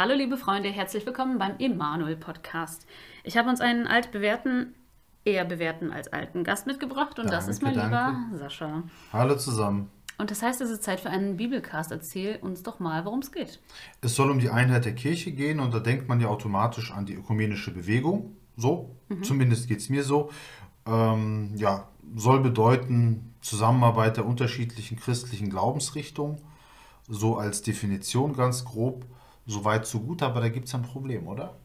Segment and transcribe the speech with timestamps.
[0.00, 2.86] Hallo liebe Freunde, herzlich willkommen beim Emanuel Podcast.
[3.22, 4.74] Ich habe uns einen altbewährten,
[5.26, 8.38] eher bewährten als alten Gast mitgebracht und das ist mein Danke, lieber danke.
[8.38, 8.82] Sascha.
[9.12, 9.90] Hallo zusammen.
[10.16, 11.92] Und das heißt, es ist Zeit für einen Bibelcast.
[11.92, 13.60] Erzähl uns doch mal, worum es geht.
[14.00, 17.04] Es soll um die Einheit der Kirche gehen und da denkt man ja automatisch an
[17.04, 18.34] die ökumenische Bewegung.
[18.56, 20.30] So, zumindest geht es mir so.
[20.86, 26.38] Ähm, ja, soll bedeuten Zusammenarbeit der unterschiedlichen christlichen Glaubensrichtungen.
[27.06, 29.04] So als Definition ganz grob.
[29.50, 31.56] Soweit, so gut, aber da gibt es ein Problem, oder?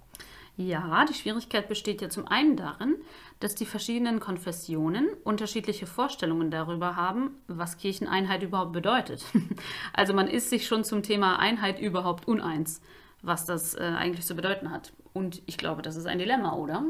[0.57, 2.95] Ja, die Schwierigkeit besteht ja zum einen darin,
[3.39, 9.23] dass die verschiedenen Konfessionen unterschiedliche Vorstellungen darüber haben, was Kircheneinheit überhaupt bedeutet.
[9.94, 12.81] Also man ist sich schon zum Thema Einheit überhaupt uneins,
[13.21, 14.91] was das äh, eigentlich zu bedeuten hat.
[15.13, 16.86] Und ich glaube, das ist ein Dilemma, oder?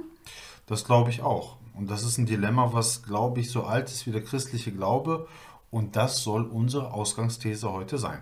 [0.66, 1.57] Das glaube ich auch.
[1.73, 5.27] Und das ist ein Dilemma, was, glaube ich, so alt ist wie der christliche Glaube.
[5.71, 8.20] Und das soll unsere Ausgangsthese heute sein.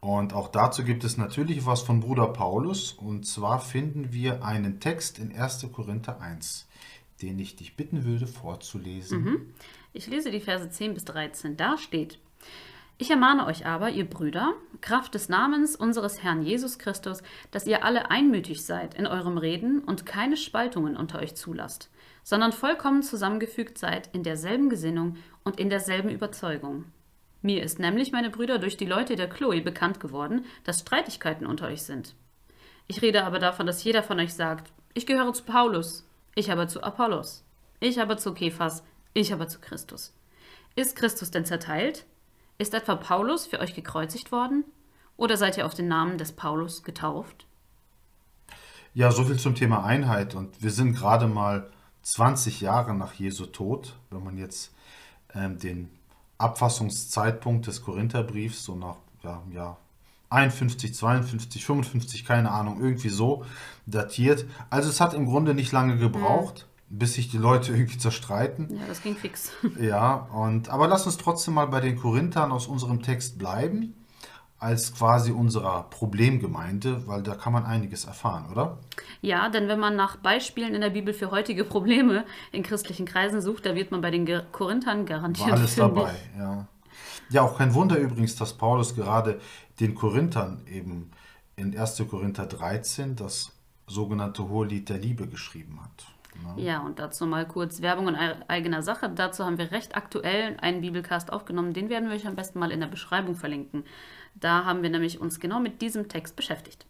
[0.00, 2.92] Und auch dazu gibt es natürlich was von Bruder Paulus.
[2.92, 5.66] Und zwar finden wir einen Text in 1.
[5.72, 6.66] Korinther 1,
[7.22, 9.52] den ich dich bitten würde vorzulesen.
[9.92, 11.56] Ich lese die Verse 10 bis 13.
[11.56, 12.18] Da steht:
[12.98, 17.84] Ich ermahne euch aber, ihr Brüder, Kraft des Namens unseres Herrn Jesus Christus, dass ihr
[17.84, 21.90] alle einmütig seid in eurem Reden und keine Spaltungen unter euch zulasst,
[22.22, 26.84] sondern vollkommen zusammengefügt seid in derselben Gesinnung und in derselben Überzeugung.
[27.46, 31.68] Mir ist nämlich, meine Brüder, durch die Leute der Chloe bekannt geworden, dass Streitigkeiten unter
[31.68, 32.16] euch sind.
[32.88, 36.66] Ich rede aber davon, dass jeder von euch sagt, ich gehöre zu Paulus, ich aber
[36.66, 37.44] zu Apollos,
[37.78, 38.82] ich aber zu Kephas,
[39.14, 40.12] ich aber zu Christus.
[40.74, 42.04] Ist Christus denn zerteilt?
[42.58, 44.64] Ist etwa Paulus für euch gekreuzigt worden?
[45.16, 47.46] Oder seid ihr auf den Namen des Paulus getauft?
[48.92, 50.34] Ja, so viel zum Thema Einheit.
[50.34, 51.70] Und wir sind gerade mal
[52.02, 54.74] 20 Jahre nach Jesu Tod, wenn man jetzt
[55.32, 55.96] ähm, den
[56.38, 59.76] Abfassungszeitpunkt des Korintherbriefs so nach ja, ja,
[60.30, 63.44] 51, 52, 55, keine Ahnung, irgendwie so
[63.86, 64.44] datiert.
[64.70, 68.68] Also es hat im Grunde nicht lange gebraucht, bis sich die Leute irgendwie zerstreiten.
[68.70, 69.52] Ja, das ging fix.
[69.80, 73.94] Ja, und aber lass uns trotzdem mal bei den Korinthern aus unserem Text bleiben,
[74.58, 78.78] als quasi unserer Problemgemeinde, weil da kann man einiges erfahren, oder?
[79.20, 83.40] Ja, denn wenn man nach Beispielen in der Bibel für heutige Probleme in christlichen Kreisen
[83.40, 86.66] sucht, da wird man bei den Korinthern garantiert War alles dabei, ja.
[87.28, 89.40] Ja, auch kein Wunder übrigens, dass Paulus gerade
[89.80, 91.10] den Korinthern eben
[91.56, 92.04] in 1.
[92.08, 93.52] Korinther 13 das
[93.86, 96.56] sogenannte Hohelied der Liebe geschrieben hat.
[96.56, 96.62] Ne?
[96.62, 99.10] Ja, und dazu mal kurz Werbung in ei- eigener Sache.
[99.10, 101.72] Dazu haben wir recht aktuell einen Bibelcast aufgenommen.
[101.72, 103.84] Den werden wir euch am besten mal in der Beschreibung verlinken.
[104.38, 106.86] Da haben wir nämlich uns genau mit diesem Text beschäftigt.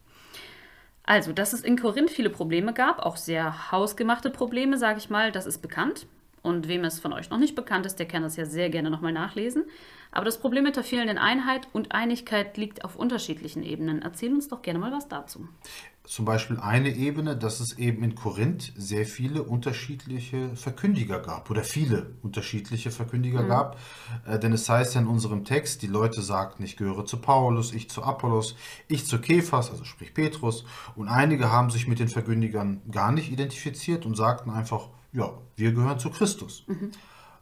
[1.05, 5.31] Also, dass es in Korinth viele Probleme gab, auch sehr hausgemachte Probleme, sage ich mal,
[5.31, 6.07] das ist bekannt.
[6.43, 8.91] Und wem es von euch noch nicht bekannt ist, der kann das ja sehr gerne
[8.91, 9.65] nochmal nachlesen.
[10.13, 14.03] Aber das Problem mit der fehlenden Einheit und Einigkeit liegt auf unterschiedlichen Ebenen.
[14.03, 15.49] Erzähl uns doch gerne mal was dazu.
[16.07, 21.65] Zum Beispiel eine Ebene, dass es eben in Korinth sehr viele unterschiedliche Verkündiger gab oder
[21.65, 23.79] viele unterschiedliche Verkündiger gab.
[24.25, 27.73] Äh, denn es heißt ja in unserem Text, die Leute sagten, ich gehöre zu Paulus,
[27.73, 28.55] ich zu Apollos,
[28.87, 30.65] ich zu Kephas, also sprich Petrus.
[30.95, 35.73] Und einige haben sich mit den Verkündigern gar nicht identifiziert und sagten einfach, ja, wir
[35.73, 36.65] gehören zu Christus.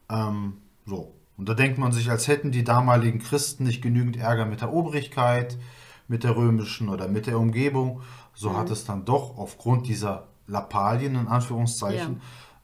[0.09, 1.15] Ähm, so.
[1.37, 4.73] Und da denkt man sich, als hätten die damaligen Christen nicht genügend Ärger mit der
[4.73, 5.59] Obrigkeit,
[6.07, 8.03] mit der römischen oder mit der Umgebung.
[8.35, 12.21] So hat es dann doch aufgrund dieser Lappalien, in Anführungszeichen, Ja.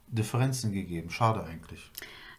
[0.09, 1.11] Differenzen gegeben.
[1.11, 1.91] Schade eigentlich.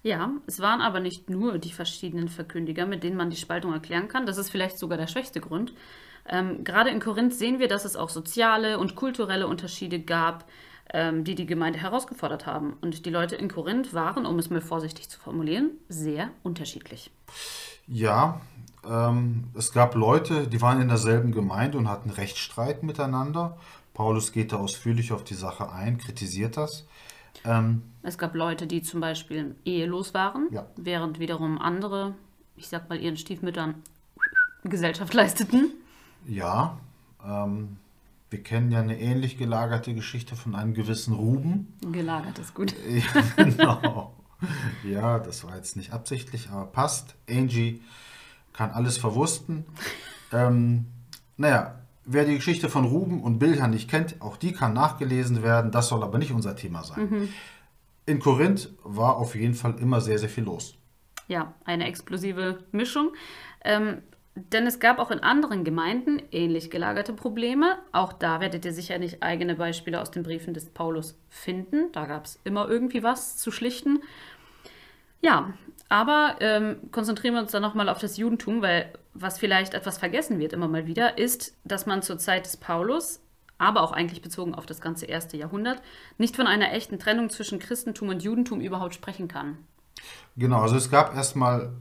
[0.04, 4.08] Ja, es waren aber nicht nur die verschiedenen Verkündiger, mit denen man die Spaltung erklären
[4.08, 4.26] kann.
[4.26, 5.74] Das ist vielleicht sogar der schwächste Grund.
[6.28, 10.46] Ähm, gerade in Korinth sehen wir, dass es auch soziale und kulturelle Unterschiede gab,
[10.94, 12.74] ähm, die die Gemeinde herausgefordert haben.
[12.82, 17.12] Und die Leute in Korinth waren, um es mal vorsichtig zu formulieren, sehr unterschiedlich.
[17.88, 18.42] Ja,
[18.90, 23.58] ähm, es gab Leute, die waren in derselben Gemeinde und hatten Rechtsstreit miteinander.
[23.94, 26.86] Paulus geht da ausführlich auf die Sache ein, kritisiert das.
[27.46, 30.66] Ähm, Es gab Leute, die zum Beispiel ehelos waren, Ja.
[30.78, 32.16] während wiederum andere,
[32.56, 33.76] ich sag mal ihren Stiefmüttern,
[34.64, 35.72] Gesellschaft leisteten.
[36.28, 36.78] Ja,
[37.26, 37.78] ähm,
[38.30, 41.74] wir kennen ja eine ähnlich gelagerte Geschichte von einem gewissen Ruben.
[41.92, 42.74] Gelagert ist gut.
[42.90, 44.14] Ja, genau.
[44.84, 47.16] Ja, das war jetzt nicht absichtlich, aber passt.
[47.30, 47.82] Angie
[48.54, 49.66] kann alles verwursten.
[50.32, 50.86] Ähm,
[51.38, 55.72] naja, wer die Geschichte von Ruben und Bilhan nicht kennt, auch die kann nachgelesen werden.
[55.72, 57.30] Das soll aber nicht unser Thema sein.
[58.06, 60.76] In Korinth war auf jeden Fall immer sehr, sehr viel los.
[61.28, 63.14] Ja, eine explosive Mischung.
[63.64, 64.02] Ähm,
[64.34, 67.80] denn es gab auch in anderen Gemeinden ähnlich gelagerte Probleme.
[67.92, 71.92] Auch da werdet ihr sicher nicht eigene Beispiele aus den Briefen des Paulus finden.
[71.92, 74.02] Da gab es immer irgendwie was zu schlichten.
[75.22, 75.54] Ja,
[75.92, 80.40] aber ähm, konzentrieren wir uns dann nochmal auf das Judentum, weil was vielleicht etwas vergessen
[80.40, 83.20] wird immer mal wieder, ist, dass man zur Zeit des Paulus,
[83.58, 85.82] aber auch eigentlich bezogen auf das ganze erste Jahrhundert,
[86.18, 89.58] nicht von einer echten Trennung zwischen Christentum und Judentum überhaupt sprechen kann.
[90.38, 91.74] Genau, also es gab erstmal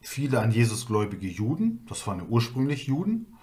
[0.00, 3.36] viele an Jesus gläubige Juden, das waren ja ursprünglich Juden,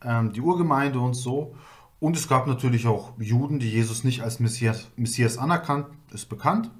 [0.00, 1.56] ähm, die Urgemeinde und so.
[1.98, 6.70] Und es gab natürlich auch Juden, die Jesus nicht als Messias, Messias anerkannt, ist bekannt.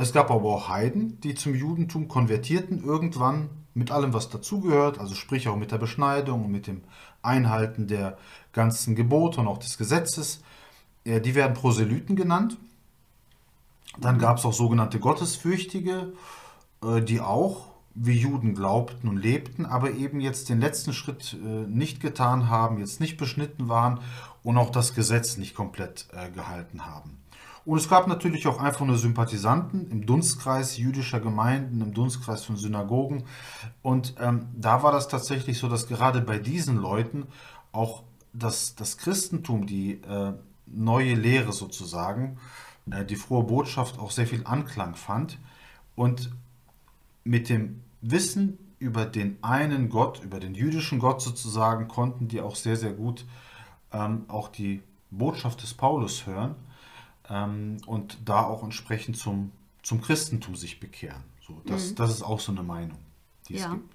[0.00, 5.14] Es gab aber auch Heiden, die zum Judentum konvertierten irgendwann mit allem, was dazugehört, also
[5.14, 6.80] sprich auch mit der Beschneidung und mit dem
[7.20, 8.16] Einhalten der
[8.54, 10.42] ganzen Gebote und auch des Gesetzes.
[11.04, 12.56] Äh, die werden Proselyten genannt.
[13.98, 16.14] Dann gab es auch sogenannte Gottesfürchtige,
[16.82, 21.46] äh, die auch wie Juden glaubten und lebten, aber eben jetzt den letzten Schritt äh,
[21.68, 24.00] nicht getan haben, jetzt nicht beschnitten waren
[24.42, 27.18] und auch das Gesetz nicht komplett gehalten haben.
[27.64, 32.56] Und es gab natürlich auch einfach nur Sympathisanten im Dunstkreis jüdischer Gemeinden, im Dunstkreis von
[32.56, 33.24] Synagogen.
[33.82, 37.26] Und ähm, da war das tatsächlich so, dass gerade bei diesen Leuten
[37.72, 38.02] auch
[38.32, 40.32] das, das Christentum, die äh,
[40.66, 42.38] neue Lehre sozusagen,
[42.90, 45.38] äh, die frohe Botschaft auch sehr viel Anklang fand.
[45.96, 46.30] Und
[47.24, 52.56] mit dem Wissen über den einen Gott, über den jüdischen Gott sozusagen, konnten die auch
[52.56, 53.26] sehr, sehr gut
[53.92, 54.80] ähm, auch die
[55.10, 56.54] Botschaft des Paulus hören
[57.30, 61.22] ähm, und da auch entsprechend zum, zum Christentum sich bekehren.
[61.46, 61.94] So, das, mhm.
[61.96, 62.98] das ist auch so eine Meinung,
[63.48, 63.66] die ja.
[63.66, 63.94] es gibt.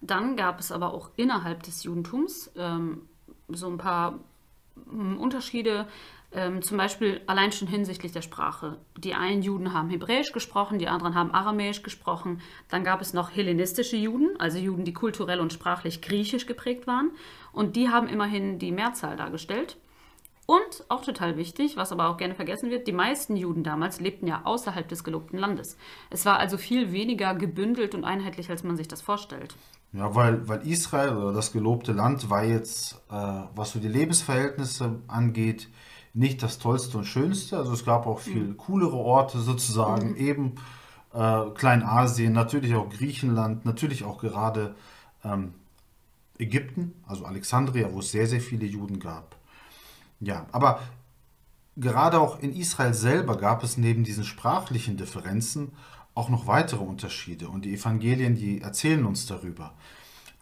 [0.00, 3.02] Dann gab es aber auch innerhalb des Judentums ähm,
[3.48, 4.18] so ein paar
[4.88, 5.86] hm, Unterschiede,
[6.32, 8.78] ähm, zum Beispiel allein schon hinsichtlich der Sprache.
[8.96, 12.40] Die einen Juden haben Hebräisch gesprochen, die anderen haben Aramäisch gesprochen.
[12.68, 17.10] Dann gab es noch hellenistische Juden, also Juden, die kulturell und sprachlich griechisch geprägt waren.
[17.52, 19.76] Und die haben immerhin die Mehrzahl dargestellt.
[20.50, 24.26] Und auch total wichtig, was aber auch gerne vergessen wird, die meisten Juden damals lebten
[24.26, 25.76] ja außerhalb des gelobten Landes.
[26.10, 29.54] Es war also viel weniger gebündelt und einheitlich, als man sich das vorstellt.
[29.92, 34.96] Ja, weil, weil Israel oder das gelobte Land war jetzt, äh, was so die Lebensverhältnisse
[35.06, 35.68] angeht,
[36.14, 37.56] nicht das tollste und schönste.
[37.56, 38.56] Also es gab auch viel mhm.
[38.56, 40.16] coolere Orte sozusagen, mhm.
[40.16, 40.54] eben
[41.14, 44.74] äh, Kleinasien, natürlich auch Griechenland, natürlich auch gerade
[45.22, 45.54] ähm,
[46.40, 49.36] Ägypten, also Alexandria, wo es sehr, sehr viele Juden gab.
[50.20, 50.80] Ja, aber
[51.76, 55.72] gerade auch in Israel selber gab es neben diesen sprachlichen Differenzen
[56.14, 57.48] auch noch weitere Unterschiede.
[57.48, 59.74] Und die Evangelien, die erzählen uns darüber.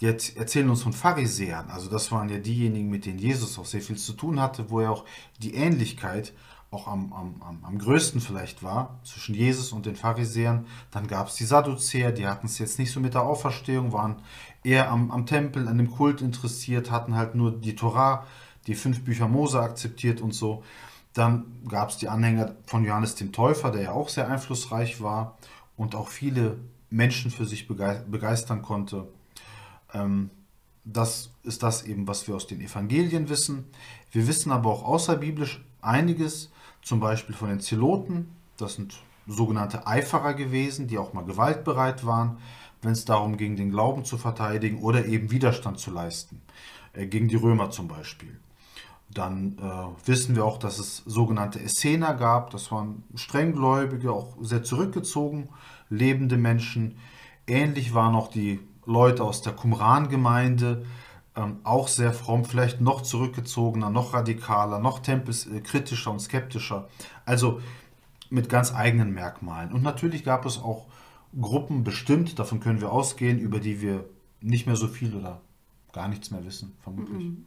[0.00, 1.70] Die erzählen uns von Pharisäern.
[1.70, 4.80] Also das waren ja diejenigen, mit denen Jesus auch sehr viel zu tun hatte, wo
[4.80, 5.04] ja auch
[5.38, 6.32] die Ähnlichkeit
[6.70, 10.66] auch am, am, am größten vielleicht war zwischen Jesus und den Pharisäern.
[10.90, 14.16] Dann gab es die Sadduzäer, die hatten es jetzt nicht so mit der Auferstehung, waren
[14.62, 18.26] eher am, am Tempel, an dem Kult interessiert, hatten halt nur die Torah
[18.68, 20.62] die fünf Bücher Mose akzeptiert und so.
[21.14, 25.36] Dann gab es die Anhänger von Johannes dem Täufer, der ja auch sehr einflussreich war
[25.76, 26.58] und auch viele
[26.90, 29.08] Menschen für sich begeistern konnte.
[29.92, 30.30] Ähm,
[30.84, 33.66] das ist das eben, was wir aus den Evangelien wissen.
[34.10, 36.50] Wir wissen aber auch außerbiblisch einiges,
[36.82, 38.28] zum Beispiel von den Zeloten.
[38.56, 42.38] Das sind sogenannte Eiferer gewesen, die auch mal gewaltbereit waren,
[42.80, 46.40] wenn es darum ging, den Glauben zu verteidigen oder eben Widerstand zu leisten,
[46.92, 48.38] äh, gegen die Römer zum Beispiel.
[49.10, 52.50] Dann äh, wissen wir auch, dass es sogenannte Essener gab.
[52.50, 55.48] Das waren strenggläubige, auch sehr zurückgezogen
[55.90, 56.96] lebende Menschen.
[57.46, 60.84] Ähnlich waren auch die Leute aus der Qumran-Gemeinde,
[61.36, 66.88] ähm, auch sehr fromm, vielleicht noch zurückgezogener, noch radikaler, noch tempelkritischer und skeptischer.
[67.24, 67.60] Also
[68.30, 69.72] mit ganz eigenen Merkmalen.
[69.72, 70.86] Und natürlich gab es auch
[71.40, 74.04] Gruppen bestimmt, davon können wir ausgehen, über die wir
[74.40, 75.40] nicht mehr so viel oder
[75.92, 77.24] gar nichts mehr wissen, vermutlich.
[77.24, 77.46] Mhm.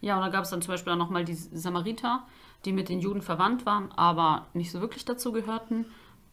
[0.00, 2.24] Ja, und da gab es dann zum Beispiel auch nochmal die Samariter,
[2.64, 5.86] die mit den Juden verwandt waren, aber nicht so wirklich dazu gehörten.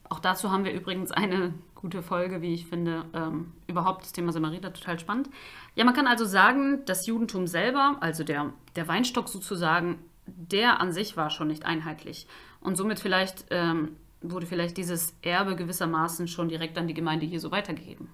[0.08, 4.32] Auch dazu haben wir übrigens eine gute Folge, wie ich finde, ähm, überhaupt das Thema
[4.32, 5.30] Samariter total spannend.
[5.76, 10.92] Ja, man kann also sagen, das Judentum selber, also der, der Weinstock sozusagen, der an
[10.92, 12.28] sich war schon nicht einheitlich.
[12.62, 17.52] Und somit vielleicht ähm, wurde vielleicht dieses Erbe gewissermaßen schon direkt an die Gemeinde Jesu
[17.52, 18.10] weitergegeben.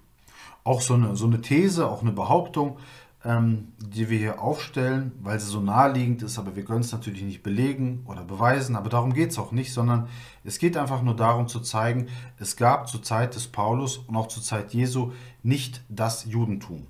[0.64, 2.78] Auch so eine, so eine These, auch eine Behauptung,
[3.24, 7.22] ähm, die wir hier aufstellen, weil sie so naheliegend ist, aber wir können es natürlich
[7.22, 10.08] nicht belegen oder beweisen, aber darum geht es auch nicht, sondern
[10.44, 14.26] es geht einfach nur darum zu zeigen, es gab zur Zeit des Paulus und auch
[14.26, 15.12] zur Zeit Jesu
[15.42, 16.86] nicht das Judentum.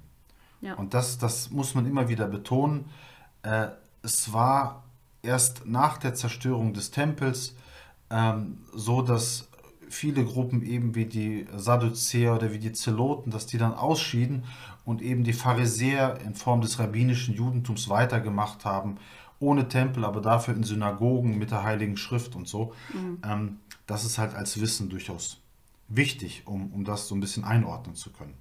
[0.63, 0.75] Ja.
[0.75, 2.87] Und das, das muss man immer wieder betonen.
[3.43, 3.69] Äh,
[4.03, 4.85] es war
[5.23, 7.57] erst nach der Zerstörung des Tempels
[8.11, 9.49] ähm, so, dass
[9.89, 14.45] viele Gruppen eben wie die Sadduzäer oder wie die Zeloten, dass die dann ausschieden
[14.85, 18.99] und eben die Pharisäer in Form des rabbinischen Judentums weitergemacht haben,
[19.39, 22.73] ohne Tempel, aber dafür in Synagogen mit der Heiligen Schrift und so.
[22.93, 23.19] Mhm.
[23.25, 25.41] Ähm, das ist halt als Wissen durchaus
[25.89, 28.35] wichtig, um, um das so ein bisschen einordnen zu können.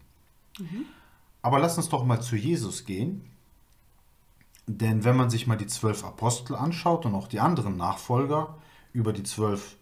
[0.59, 0.85] Mhm.
[1.41, 3.25] Aber lass uns doch mal zu Jesus gehen.
[4.67, 8.55] Denn wenn man sich mal die zwölf Apostel anschaut und auch die anderen Nachfolger
[8.93, 9.75] über die zwölf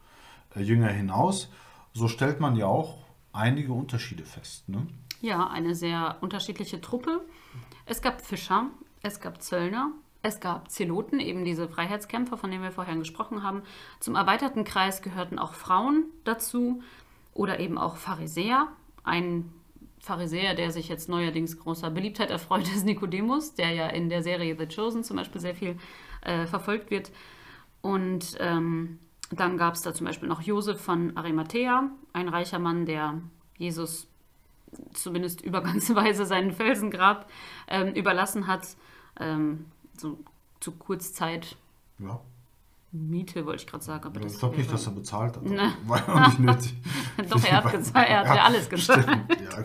[0.56, 1.50] äh, Jünger hinaus,
[1.94, 2.98] so stellt man ja auch
[3.34, 4.68] einige Unterschiede fest.
[4.70, 4.88] Ne?
[5.22, 7.22] Ja, eine sehr unterschiedliche Truppe.
[7.86, 8.68] Es gab Fischer,
[9.02, 13.64] es gab Zöllner, es gab Zeloten, eben diese Freiheitskämpfer, von denen wir vorher gesprochen haben.
[14.00, 16.82] Zum erweiterten Kreis gehörten auch Frauen dazu
[17.34, 18.68] oder eben auch Pharisäer.
[19.04, 19.52] Ein
[20.00, 24.58] Pharisäer, der sich jetzt neuerdings großer Beliebtheit erfreut, ist Nikodemus, der ja in der Serie
[24.58, 25.78] The Chosen zum Beispiel sehr viel
[26.22, 27.12] äh, verfolgt wird.
[27.82, 32.86] Und ähm, dann gab es da zum Beispiel noch Josef von Arimathea, ein reicher Mann,
[32.86, 33.22] der
[33.58, 34.08] Jesus
[34.94, 37.30] zumindest übergangsweise seinen Felsengrab
[37.68, 38.68] ähm, überlassen hat.
[39.20, 39.66] Ähm,
[39.98, 40.18] so
[40.60, 41.56] zu Kurzzeit.
[42.00, 42.20] Ja.
[42.92, 44.06] Miete, wollte ich gerade sagen.
[44.06, 45.44] Aber ich glaube nicht, dass er bezahlt hat.
[45.44, 45.74] Ne.
[45.86, 46.74] War ja auch nicht nötig.
[47.30, 49.06] Doch, er hat, gezahlt, er hat ja, alles gezahlt.
[49.08, 49.64] Ja,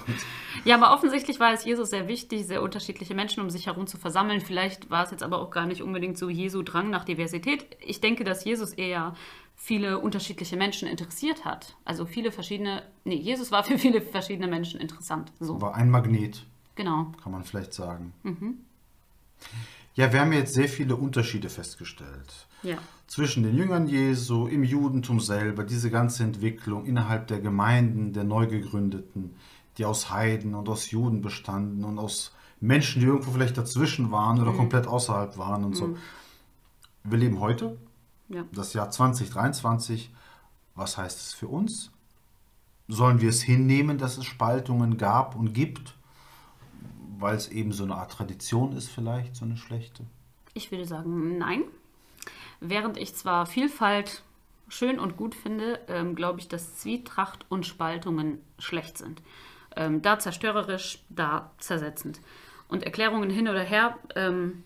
[0.64, 3.96] ja, aber offensichtlich war es Jesus sehr wichtig, sehr unterschiedliche Menschen um sich herum zu
[3.96, 4.42] versammeln.
[4.42, 7.66] Vielleicht war es jetzt aber auch gar nicht unbedingt so Jesu Drang nach Diversität.
[7.80, 9.14] Ich denke, dass Jesus eher
[9.56, 11.76] viele unterschiedliche Menschen interessiert hat.
[11.84, 15.32] Also viele verschiedene, nee, Jesus war für viele verschiedene Menschen interessant.
[15.40, 15.60] So.
[15.60, 16.44] War ein Magnet.
[16.74, 17.12] Genau.
[17.22, 18.12] Kann man vielleicht sagen.
[18.22, 18.58] Mhm.
[19.94, 22.48] Ja, wir haben jetzt sehr viele Unterschiede festgestellt.
[22.62, 22.78] Ja.
[23.06, 28.46] Zwischen den Jüngern Jesu, im Judentum selber, diese ganze Entwicklung innerhalb der Gemeinden, der neu
[28.46, 29.36] gegründeten,
[29.78, 34.40] die aus Heiden und aus Juden bestanden und aus Menschen, die irgendwo vielleicht dazwischen waren
[34.40, 34.56] oder mhm.
[34.56, 35.74] komplett außerhalb waren und mhm.
[35.74, 35.96] so.
[37.04, 37.76] Wir leben heute,
[38.34, 38.44] ja.
[38.52, 40.10] das Jahr 2023.
[40.74, 41.92] Was heißt es für uns?
[42.88, 45.94] Sollen wir es hinnehmen, dass es Spaltungen gab und gibt?
[47.18, 50.04] weil es eben so eine Art Tradition ist, vielleicht so eine schlechte?
[50.52, 51.64] Ich würde sagen, nein.
[52.60, 54.22] Während ich zwar Vielfalt
[54.68, 59.22] schön und gut finde, ähm, glaube ich, dass Zwietracht und Spaltungen schlecht sind.
[59.76, 62.20] Ähm, da zerstörerisch, da zersetzend.
[62.68, 64.62] Und Erklärungen hin oder her, ähm,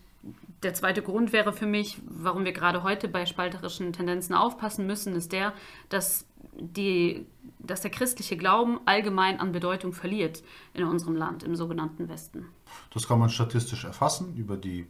[0.62, 5.14] der zweite Grund wäre für mich, warum wir gerade heute bei spalterischen Tendenzen aufpassen müssen,
[5.14, 5.52] ist der,
[5.88, 6.26] dass
[6.60, 7.26] die,
[7.60, 10.42] dass der christliche Glauben allgemein an Bedeutung verliert
[10.74, 12.46] in unserem Land, im sogenannten Westen.
[12.92, 14.86] Das kann man statistisch erfassen über die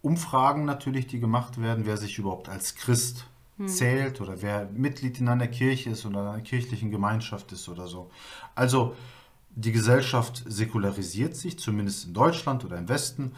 [0.00, 3.66] Umfragen natürlich, die gemacht werden, wer sich überhaupt als Christ hm.
[3.66, 8.10] zählt oder wer Mitglied in einer Kirche ist oder einer kirchlichen Gemeinschaft ist oder so.
[8.54, 8.94] Also
[9.50, 13.32] die Gesellschaft säkularisiert sich, zumindest in Deutschland oder im Westen.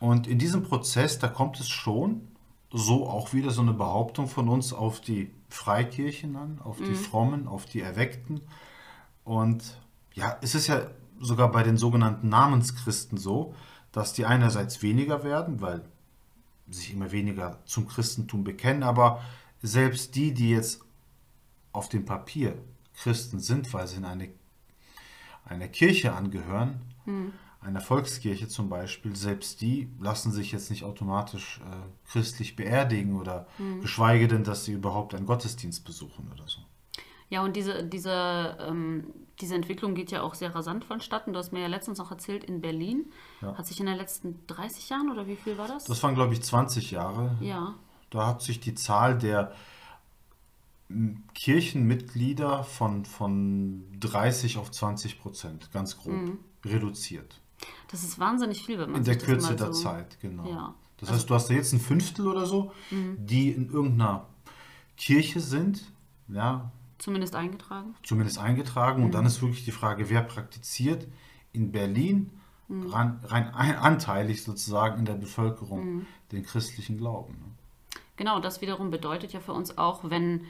[0.00, 2.28] Und in diesem Prozess, da kommt es schon
[2.70, 6.96] so auch wieder so eine Behauptung von uns auf die Freikirchen an, auf die mhm.
[6.96, 8.42] Frommen, auf die Erweckten.
[9.24, 9.80] Und
[10.12, 13.54] ja, es ist ja sogar bei den sogenannten Namenschristen so,
[13.92, 15.82] dass die einerseits weniger werden, weil
[16.68, 19.22] sich immer weniger zum Christentum bekennen, aber
[19.62, 20.80] selbst die, die jetzt
[21.72, 22.58] auf dem Papier
[22.94, 24.28] Christen sind, weil sie in eine,
[25.44, 27.32] eine Kirche angehören, mhm
[27.66, 33.48] einer Volkskirche zum Beispiel, selbst die lassen sich jetzt nicht automatisch äh, christlich beerdigen oder
[33.58, 33.80] mhm.
[33.80, 36.60] geschweige denn, dass sie überhaupt einen Gottesdienst besuchen oder so.
[37.28, 41.32] Ja, und diese, diese, ähm, diese Entwicklung geht ja auch sehr rasant vonstatten.
[41.32, 43.06] Du hast mir ja letztens noch erzählt, in Berlin
[43.42, 43.58] ja.
[43.58, 45.86] hat sich in den letzten 30 Jahren oder wie viel war das?
[45.86, 47.36] Das waren, glaube ich, 20 Jahre.
[47.40, 47.74] Ja.
[48.10, 49.52] Da hat sich die Zahl der
[51.34, 56.38] Kirchenmitglieder von, von 30 auf 20 Prozent, ganz grob, mhm.
[56.64, 57.40] reduziert.
[57.88, 60.48] Das ist wahnsinnig viel, wenn man In der Kürze der so Zeit, genau.
[60.48, 60.74] Ja.
[60.98, 63.16] Das also, heißt, du hast da jetzt ein Fünftel oder so, mhm.
[63.18, 64.26] die in irgendeiner
[64.96, 65.84] Kirche sind,
[66.28, 66.70] ja.
[66.98, 67.94] Zumindest eingetragen.
[68.02, 69.00] Zumindest eingetragen.
[69.00, 69.06] Mhm.
[69.06, 71.06] Und dann ist wirklich die Frage, wer praktiziert
[71.52, 72.30] in Berlin
[72.68, 72.86] mhm.
[72.86, 76.06] rein, rein, anteilig sozusagen in der Bevölkerung mhm.
[76.32, 77.34] den christlichen Glauben.
[77.34, 78.00] Ne?
[78.16, 80.46] Genau, das wiederum bedeutet ja für uns auch, wenn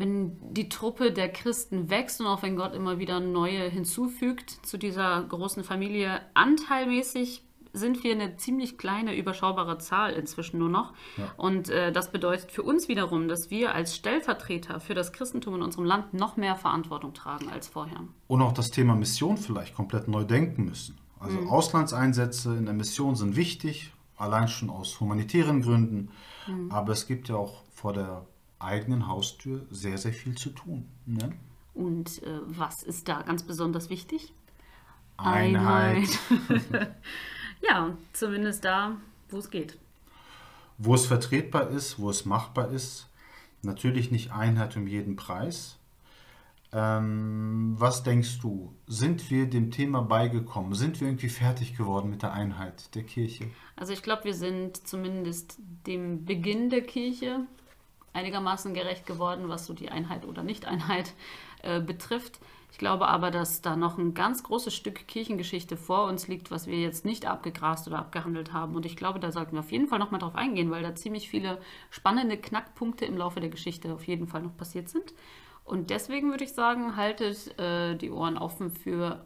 [0.00, 4.78] wenn die Truppe der Christen wächst und auch wenn Gott immer wieder neue hinzufügt zu
[4.78, 10.92] dieser großen Familie, anteilmäßig sind wir eine ziemlich kleine, überschaubare Zahl inzwischen nur noch.
[11.16, 11.30] Ja.
[11.36, 15.62] Und äh, das bedeutet für uns wiederum, dass wir als Stellvertreter für das Christentum in
[15.62, 18.00] unserem Land noch mehr Verantwortung tragen als vorher.
[18.26, 20.98] Und auch das Thema Mission vielleicht komplett neu denken müssen.
[21.20, 21.48] Also mhm.
[21.48, 26.08] Auslandseinsätze in der Mission sind wichtig, allein schon aus humanitären Gründen.
[26.46, 26.72] Mhm.
[26.72, 28.26] Aber es gibt ja auch vor der
[28.60, 30.86] eigenen Haustür sehr, sehr viel zu tun.
[31.06, 31.32] Ne?
[31.74, 34.32] Und äh, was ist da ganz besonders wichtig?
[35.16, 36.08] Einheit.
[36.30, 36.94] Einheit.
[37.68, 38.96] ja, zumindest da,
[39.28, 39.78] wo es geht.
[40.78, 43.08] Wo es vertretbar ist, wo es machbar ist.
[43.62, 45.76] Natürlich nicht Einheit um jeden Preis.
[46.72, 48.72] Ähm, was denkst du?
[48.86, 50.74] Sind wir dem Thema beigekommen?
[50.74, 53.46] Sind wir irgendwie fertig geworden mit der Einheit der Kirche?
[53.76, 57.40] Also ich glaube, wir sind zumindest dem Beginn der Kirche
[58.12, 61.12] einigermaßen gerecht geworden, was so die Einheit oder Nicht-Einheit
[61.62, 62.40] äh, betrifft.
[62.72, 66.66] Ich glaube aber, dass da noch ein ganz großes Stück Kirchengeschichte vor uns liegt, was
[66.66, 68.76] wir jetzt nicht abgegrast oder abgehandelt haben.
[68.76, 71.28] Und ich glaube, da sollten wir auf jeden Fall nochmal drauf eingehen, weil da ziemlich
[71.28, 75.12] viele spannende Knackpunkte im Laufe der Geschichte auf jeden Fall noch passiert sind.
[75.64, 79.24] Und deswegen würde ich sagen, haltet äh, die Ohren offen für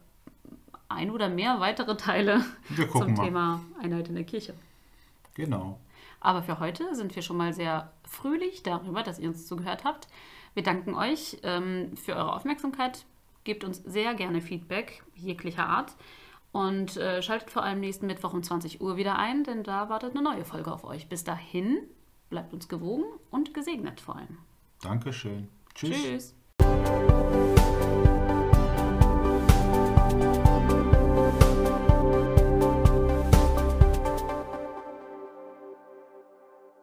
[0.89, 2.45] ein oder mehr weitere Teile
[2.93, 3.25] zum mal.
[3.25, 4.55] Thema Einheit in der Kirche.
[5.35, 5.79] Genau.
[6.25, 10.09] Aber für heute sind wir schon mal sehr fröhlich darüber, dass ihr uns zugehört habt.
[10.55, 13.05] Wir danken euch ähm, für eure Aufmerksamkeit.
[13.45, 15.93] Gebt uns sehr gerne Feedback jeglicher Art.
[16.51, 20.13] Und äh, schaltet vor allem nächsten Mittwoch um 20 Uhr wieder ein, denn da wartet
[20.13, 21.11] eine neue Folge auf euch.
[21.11, 21.79] Bis dahin,
[22.31, 24.39] bleibt uns gewogen und gesegnet vor allem.
[24.81, 25.49] Dankeschön.
[25.75, 26.35] Tschüss.
[26.59, 28.14] Tschüss.